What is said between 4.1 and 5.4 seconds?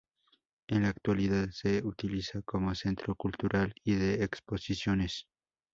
exposiciones.